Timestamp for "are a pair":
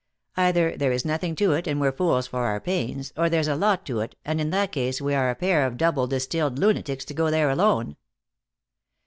5.13-5.63